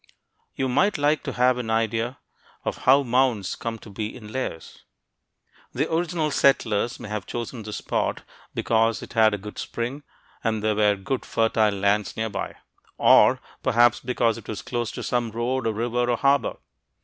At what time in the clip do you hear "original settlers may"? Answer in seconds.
5.93-7.07